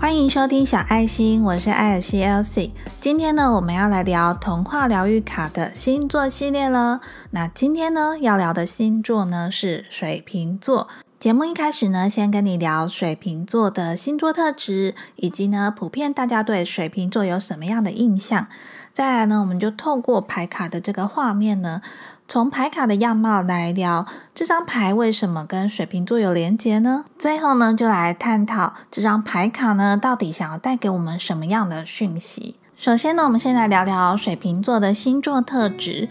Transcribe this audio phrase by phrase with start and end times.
[0.00, 2.72] 欢迎收听小爱心，我是艾尔西 L C。
[3.02, 7.02] 今天呢，我们要来聊童话疗愈卡的星座系列了。
[7.32, 10.88] 那今天呢，要聊的星座呢是水瓶座。
[11.20, 18.46] 节目一开始呢，先跟你聊水瓶座的星座特质，以及呢，普遍大家对水瓶座有什么样的印象。
[18.94, 21.82] 再来呢，我们就透过牌卡的这个画面呢。
[22.26, 27.04] 从牌卡的样貌来聊这张牌为什么跟水瓶座有连结呢？
[27.18, 32.56] 最后呢，就来探讨这张牌卡呢到底想要带给我们什么样的讯息。
[32.78, 36.08] 首先呢，我们先来聊聊水瓶座的星座特质。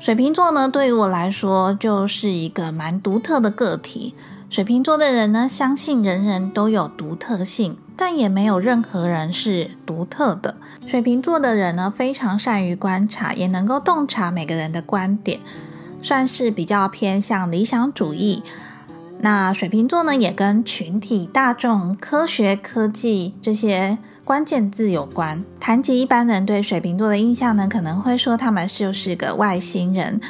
[0.00, 4.14] 水瓶座呢，对于我来说就是一个蛮独特的个体。
[4.48, 10.54] 水瓶座的人呢，相信人人都有独特性，但也没有任何人是独特的。
[10.86, 15.40] 水瓶座的人呢，非常善于观察，也能够洞察每个人的观点，
[16.00, 18.42] 算是比较偏向理想主义。
[19.18, 25.44] 那水瓶座呢，也跟群体、大众、科学、科技这些关键字有关。
[25.58, 30.20] 谈及一般人对水瓶座的印象呢，可能会说他们就是个外星人。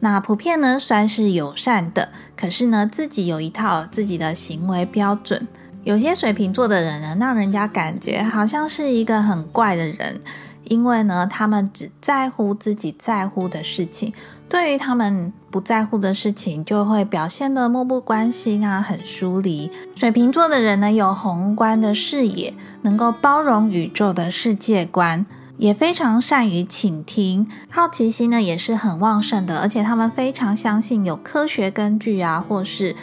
[0.00, 5.48] 那普遍呢算是友善的，可是呢自己有一套自己的行为标准。
[5.84, 10.20] 有些水瓶座的人呢，让人家感觉好像是一个很怪的人，
[10.64, 14.12] 因为呢他们只在乎自己在乎的事情，
[14.48, 19.70] 对于他们不在乎的事情就会表现得漠不关心啊，很疏离。
[19.94, 22.52] 水瓶座的人呢有宏观的视野，
[22.82, 25.24] 能够包容宇宙的世界观。
[25.58, 32.94] 也非常善于倾听，好奇心呢也是很旺盛的，而且他们非常相信有科学根据啊，或是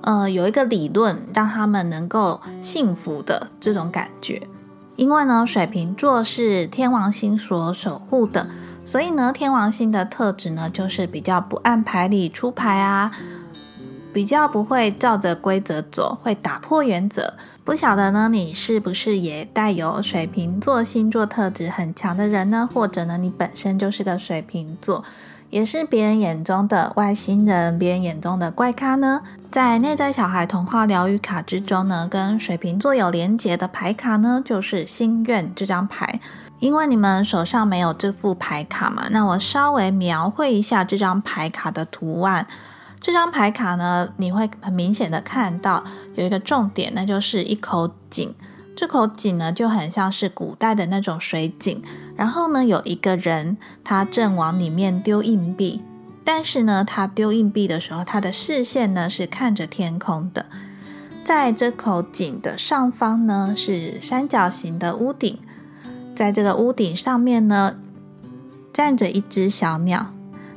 [0.00, 4.42] 呃有一个理论让他们能够幸福的这种感觉。
[4.96, 8.48] 因为呢，水瓶座是天王星所守护的，
[8.84, 13.10] 所以呢，天王星的特质呢就是比较不按牌理出牌啊。
[14.12, 17.34] 比较不会照着规则走，会打破原则。
[17.64, 22.68] 不晓得呢，你是不是也带有水瓶座星座特质很强的人呢？
[22.72, 25.04] 或者呢，你本身就是个水瓶座，
[25.50, 29.20] 也是别人眼中的外星人，别人眼中的怪咖呢？
[29.50, 36.20] 在内在小孩童话疗愈卡之中呢，跟水瓶座有连结的牌卡呢，就是心愿这张牌。
[36.58, 42.46] 因为你们手上没有这副牌卡嘛，那我稍微描绘一下这张牌卡的图案。
[43.02, 45.82] 这张牌卡呢，你会很明显的看到
[46.14, 48.32] 有一个重点，那就是一口井。
[48.76, 51.82] 这口井呢，就很像是古代的那种水井。
[52.14, 55.82] 然后呢，有一个人，他正往里面丢硬币，
[56.22, 60.46] 但是呢，他丢硬币的时候，他的视线呢是看着天空的。
[61.24, 65.38] 在这口井的上方呢，是三角形的屋顶，
[66.14, 67.74] 在这个屋顶上面呢，
[68.72, 70.06] 站着一只小鸟。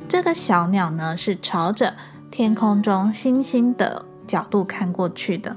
[0.08, 1.94] 这个小鸟呢，是朝着。
[2.30, 5.56] 天空中星星的角度看过去的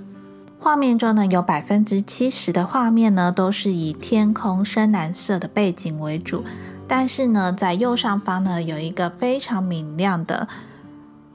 [0.60, 6.44] 画面中呢，有百分之七十的画面呢都是以天空深蓝色的背景为主，
[6.88, 10.48] 但是呢，在右上方呢有一个非常明亮的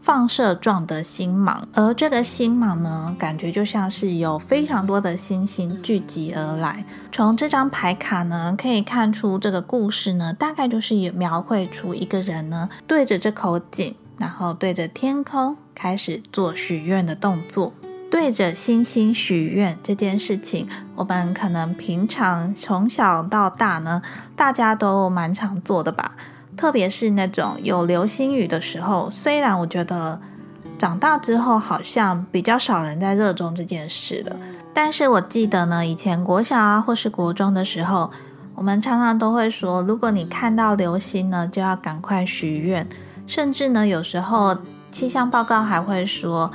[0.02, 6.84] 放射状的星芒，而这个星芒呢，感觉就像是有非常多的星星聚集而来。
[7.10, 13.96] 从这张牌卡呢，可以看出这个故事呢，大概就是描绘出一个人呢对着这口井。
[14.16, 17.72] 然后对着天空开始做许愿的动作，
[18.10, 24.00] 对着星星许愿这件事情，我们可能平常从小到大呢，
[24.36, 26.12] 大家都蛮常做的吧。
[26.56, 30.20] 特别是那种有流星雨的时候，虽然我觉得
[30.78, 34.36] 长大之后好像比较少人在热衷这件事了，
[34.72, 38.08] 但是我记得呢，以前国小啊或是国中的时候，
[38.54, 42.86] 我们常常都会说，如果你看到流星呢，就要赶快许愿。
[43.26, 44.56] 甚至呢，有时候
[44.90, 46.50] 气象报告还会说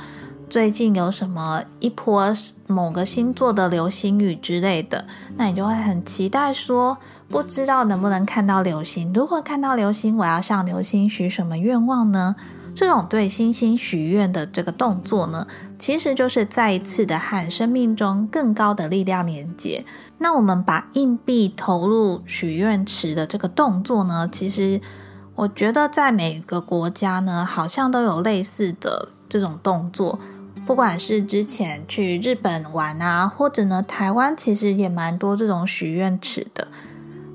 [0.48, 2.32] 最近有什么一波
[2.66, 5.04] 某个星座的流星雨之类的，
[5.36, 6.96] 那你就会很期待说，
[7.28, 9.12] 不知道能不能看到流星？
[9.12, 12.34] 如果看到流星，我要向流星许什么愿望呢？
[12.74, 15.46] 这种对星星许愿的这个动作呢，
[15.78, 19.84] 其实就是再一次的和生命中更高的力量连接。
[20.18, 24.80] 那我们把硬币投入许愿池的这个动作呢，其实。
[25.40, 30.18] 我觉得在每个国家呢，好像都有类似的这种动作。
[30.66, 36.68] 不管是之前去日本玩啊，或者呢台湾，其实也蛮多这种许愿池的。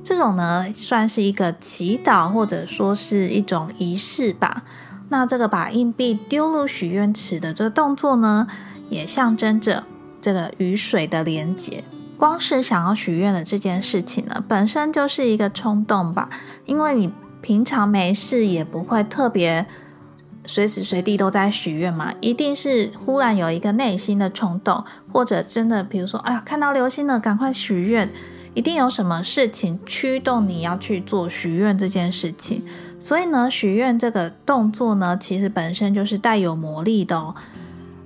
[0.04, 4.62] 这种呢，算是一个祈祷，或者说是一种仪式吧。
[5.10, 8.46] 那这个把硬币丢入许愿池的这个动作呢，
[8.90, 9.84] 也象征着
[10.22, 11.84] 这个与水的连接。
[12.20, 16.30] 光是想要许愿的这件事情呢，本身就是一个冲动吧，
[16.66, 17.12] 因为你。
[17.46, 19.68] 平常没事也不会特别
[20.46, 24.84] 随时随地都在许愿嘛，一定是忽然有一个内心的冲动，
[25.14, 28.10] 或者真的，比如说，哎呀，看到流星了，赶快许愿，
[28.56, 32.64] 一定有什么事情驱动你要去做许愿这件事情。
[33.00, 37.36] 所以呢，许愿这个动作呢，其实本身就是带有魔力的哦。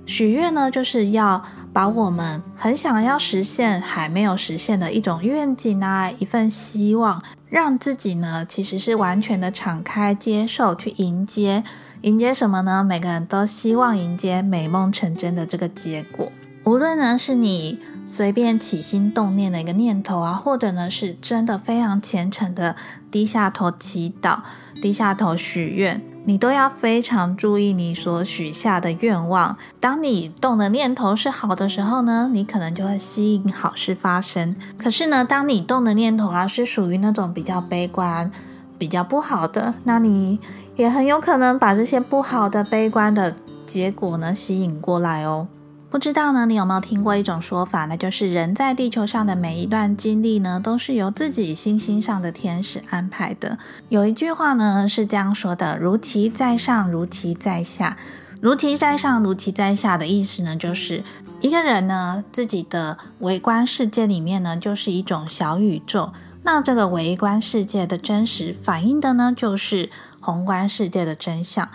[0.04, 1.42] 许愿呢，就是要
[1.72, 11.64] 把我们很想要实现还没有实现的一种愿景啊，一份希望，让自己呢，其实是完全的敞开接受，去迎接。
[12.02, 12.82] 迎接什么呢？
[12.82, 16.30] 每个人都希望迎接美梦成真的这个结果。
[16.64, 22.76] 无论呢是你随便起心动念的一个念头啊，或者呢是真的非常虔诚的
[23.10, 24.40] 低下头祈祷、
[24.80, 29.56] 低下头许愿，你都要非常注意你所许下的愿望。
[29.78, 34.54] 当你动的念头是好的时候呢，你可能就会吸引好事发生。
[34.78, 38.30] 可是呢，当你动的念头啊是属于那种比较悲观、
[38.78, 40.38] 比较不好的，那你。
[40.76, 43.34] 也很有可能把这些不好的、悲观的
[43.66, 45.46] 结果呢吸引过来哦。
[45.90, 47.84] 不知道呢，你有没有听过一种说法？
[47.86, 53.58] 那就是人在地球上的每一段经历呢，都是由自己星星上的天使安排的。
[53.88, 57.96] 有一句话呢是这样说的：“如其在上，如其在下。”
[58.40, 61.02] 如其在上，如其在下的意思呢，就是
[61.40, 66.12] 一个人呢自己的微观世界里面呢，就是一种小宇宙。
[66.44, 69.90] 那这个微观世界的真实反映的呢，就是
[70.20, 71.68] 宏观世界的真相。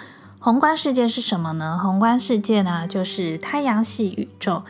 [0.46, 1.80] 宏观世界是什么呢？
[1.82, 4.62] 宏观世界呢，就是太阳系宇宙。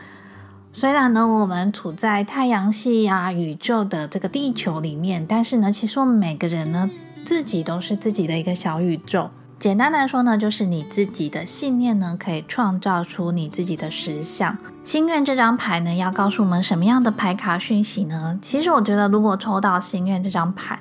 [0.72, 6.90] 虽然呢，我们处在太阳系啊宇宙的这个地球里面，但是呢，其实我们每个人呢，
[7.26, 9.28] 自己都是自己的一个小宇宙。
[9.58, 14.56] 简单来说呢，就是你自己的信念呢，可以创造出你自己的实相。
[14.82, 18.38] 心愿这张牌呢，要告诉我们什么样的牌卡讯息呢？
[18.40, 20.80] 其实我觉得，如果抽到心愿这张牌，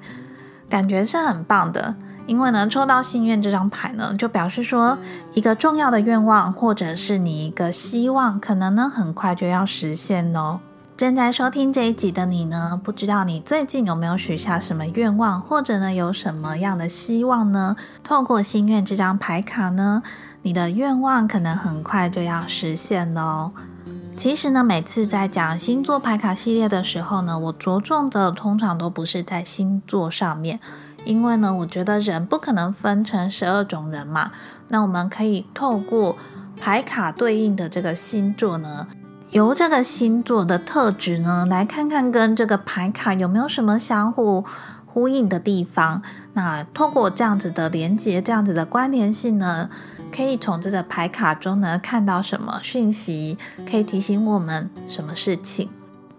[0.69, 1.95] 感觉是很棒的，
[2.27, 4.97] 因为呢，抽到心愿这张牌呢，就表示说
[5.33, 10.59] 一个重要的愿望，或者是你一个希望，可能呢，很快就要实现哦。
[10.97, 17.75] 正在收听这一集的你呢，不知道你最近有没有许下什么愿望，或者呢有什么样的希望呢？
[18.01, 20.01] 透过心愿这张牌卡呢，
[20.41, 23.51] 你的愿望可能很快就要实现喽。
[24.15, 30.57] 其实呢，每次在讲星座牌卡系列的时候呢，我着重的通常都不是在星座上面，
[31.05, 34.31] 因为呢，我觉得人不可能分成十二种人嘛。
[34.67, 36.17] 那我们可以透过
[36.59, 38.87] 牌卡对应的这个星座呢。
[39.31, 44.45] 由这个星座的特质呢，来看看跟这个牌卡有没有什么相互
[44.85, 46.01] 呼应的地方。
[46.33, 49.69] 那通过这样子的连接，这样子的关联性呢，
[50.15, 53.37] 可以从这个牌卡中呢看到什么讯息，
[53.69, 55.69] 可以提醒我们什么事情。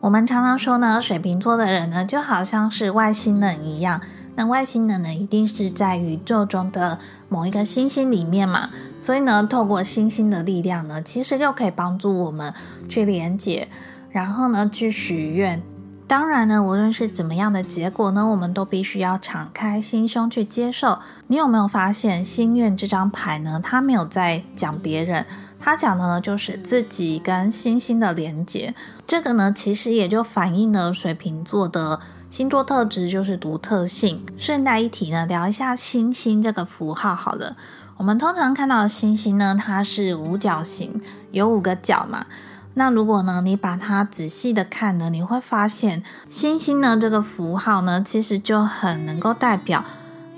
[0.01, 4.01] 我们常常说呢，水瓶座的人呢，就好像是外星人一样。
[4.39, 6.99] 那外星人呢，一定是在宇宙中的
[7.31, 8.69] 某一个星星里面嘛？
[9.01, 12.53] 所以呢，透过星星的力量呢，其实又可以帮助我们
[12.87, 13.67] 去连接，
[14.11, 15.63] 然后呢，去许愿。
[16.07, 20.99] 当然呢，无论是怎么样的结果呢，我们都必须要敞开心胸去接受。
[21.29, 23.59] 你有没有发现，心愿这张牌呢？
[23.65, 25.25] 它没有在讲别人，
[25.59, 28.75] 它讲的呢，就是自己跟星星的连接。
[29.07, 31.99] 这个呢，其实也就反映了水瓶座的。
[32.37, 34.23] 星座特质就是独特性。
[34.37, 37.57] 顺带一提呢，聊一下星星这个符号好了。
[37.97, 42.27] 我们通常看到星星呢，它是五角形，有五个角嘛。
[42.75, 49.83] 那如果呢，你把它仔细的看呢，你会发现星星呢这个符号呢，其实就很能够代表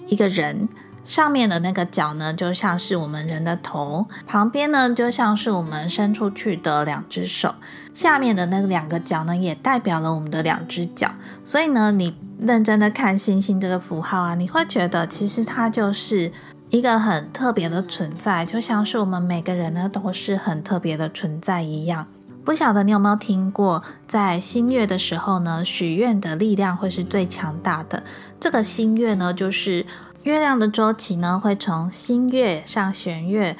[0.07, 0.69] 一个人。
[1.09, 7.55] 上面的那个角呢，就像是我们人的头；旁边呢，就像是我们伸出去的两只手；
[7.95, 11.11] 下面的那两个角呢，也代表了我们的两只脚。
[11.47, 16.31] 所以呢，你认真的看星星这个符号啊，你会觉得其实它就是
[16.69, 22.07] 一个很特别的存在，就像是我们每个人呢都是很特别的存在一样。
[22.45, 28.03] 不晓得你有没有听过，在新月的时候呢，许愿的力量会是最强大的。
[28.39, 29.87] 这个新月呢，就是。
[30.25, 33.57] 月亮的周期呢，会从新月、上弦月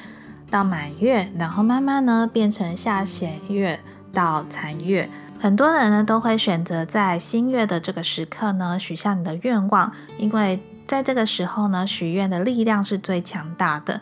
[0.51, 3.79] 到满月，然后慢慢呢变成下弦月
[4.13, 5.09] 到残月。
[5.39, 14.01] 很多人呢都会选择在新月的这个时刻呢许下你的愿望，因为在这个时候呢许愿的力量是最强大的。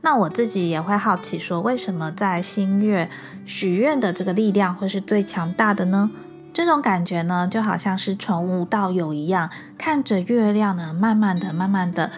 [0.00, 3.10] 那我自己也会好奇说，为什么在新月
[3.44, 6.10] 许愿的这个力量会是最强大的呢？
[6.58, 9.48] 这种感觉呢，就好像是从无到有一样，
[9.78, 12.10] 看着月亮呢，慢慢的、慢慢的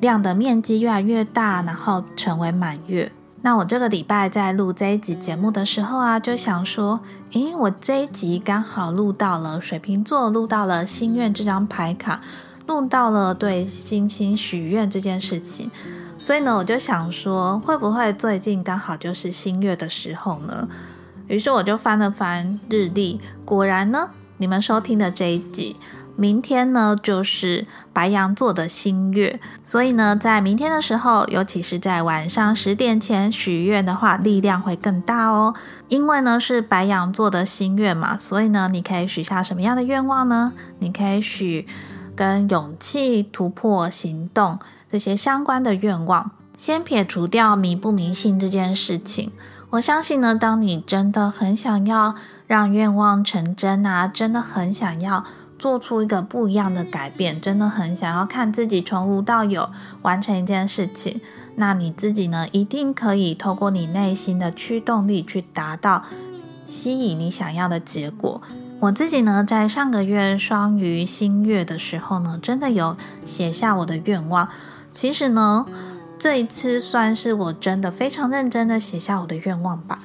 [0.00, 3.12] 亮的面积越来越大，然后成为满月。
[3.42, 6.98] 那我这个礼拜在录这一集节目的时候啊，就想说，
[7.32, 12.22] 诶，我这一集刚好录到了水瓶座，录到了心愿这张牌卡，
[12.66, 15.70] 录到了对星星许愿这件事情。
[16.18, 20.66] 所以呢，我就想说，会不会最近刚好就是新月的时候呢？
[21.32, 25.76] 于是我就翻了翻日历，果然呢，你们收听的这一集。
[26.14, 35.54] 明天呢，就是白羊座的新月，所以呢，在明天的时候，尤其是在晚上十点前许愿的话，力量会更大哦。
[35.88, 40.52] 因为呢是白羊座的新月嘛，所以呢，你可以许下什么样的愿望呢？
[40.80, 41.66] 你可以许
[42.14, 44.58] 跟勇气、突破、行动
[44.90, 46.30] 这些相关的愿望。
[46.58, 49.32] 先撇除掉迷不迷信这件事情，
[49.72, 52.14] 我相信呢，当你真的很想要
[52.46, 55.24] 让愿望成真啊，真的很想要。
[55.58, 59.70] 做出一个不一样的改变，真的很想要看自己从无到有
[60.02, 61.20] 完成一件事情。
[61.54, 66.02] 那你自己呢，一定可以透过你内心的驱动力去达到
[66.66, 68.42] 吸引你想要的结果。
[68.80, 74.48] 我自己呢，在上个月双鱼新月的时候呢，真的有写下我的愿望。
[74.92, 75.64] 其实呢，
[76.22, 79.98] 这一次算是我真的非常认真的写下我的愿望吧。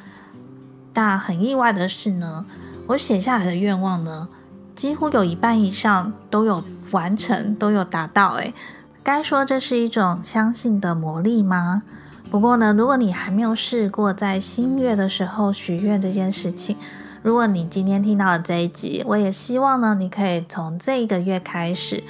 [0.92, 2.44] 但很意外的是呢，
[2.88, 4.28] 我写下来的愿望呢。
[4.76, 8.32] 几乎有一半以上都有完成，都有达到。
[8.34, 8.52] 诶，
[9.04, 11.84] 该说这是一种相信的魔力吗？
[12.32, 16.76] 不过呢，如果你还没有试过在新月的时候许愿这件事情，
[17.22, 22.04] 如果你今天听到了这一集，我也希望呢，你可以从这一个月开始，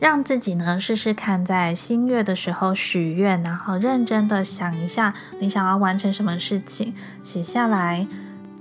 [0.00, 8.06] 让自己呢试试看，在新月的时候许愿，然后认真的想一下你想要完成什么事情，写下来。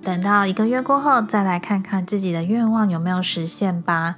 [0.01, 4.15] 等到一个月过后，再来看看自己的愿望有没有实现吧。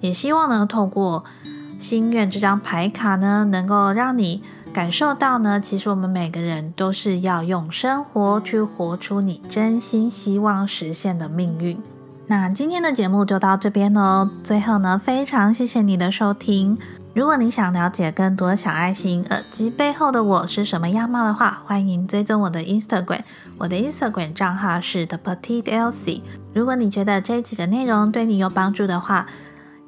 [0.00, 1.24] 也希望呢，透过
[1.78, 4.42] 心愿这张牌卡呢，能够让你
[4.72, 11.80] 感受到呢，其实我们每个人都是要用生活去活出你真心希望实现的命运。
[12.30, 14.30] 那今天的节目就到这边喽。
[14.44, 16.78] 最后呢，非常谢谢你的收听。
[17.12, 23.22] 如果你想了解更多小爱心耳机背后的我是什么样貌的话，欢迎追踪我的 Instagram。
[23.58, 26.22] 我的 Instagram 账号是 The Petite Elsie。
[26.54, 29.26] 如果你觉得这一集的内容对你有帮助的话，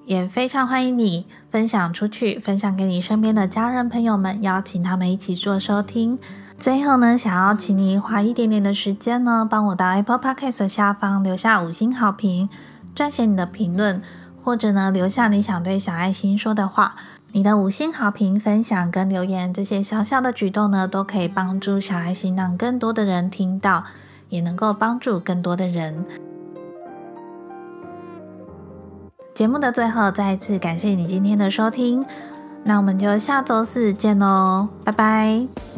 [0.05, 6.19] 也非常欢迎你分享出去，分享给你身边的家人朋友们，邀请他们一起做收听。
[6.63, 12.49] 最后呢，想要请你花一点点的时间呢，帮我到 Apple Podcast 下方留下五星好评，
[12.95, 14.01] 撰写你的评论，
[14.45, 16.95] 或者呢，留下你想对小爱心说的话。
[17.33, 23.83] 你的五星好评、分享跟留言，这些小小的举动呢，都可以帮助小爱心让更多的人听到，
[24.29, 26.05] 也能够帮助更多的人。
[29.35, 32.07] 节目的最后，再一次感谢你今天的收听，
[32.63, 35.72] 那我们就下周四见喽，拜拜。